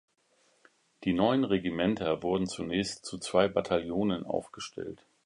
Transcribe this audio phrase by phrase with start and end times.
[1.03, 5.05] Die neuen Regimenter wurden zunächst zu zwei Bataillonen aufgestellt.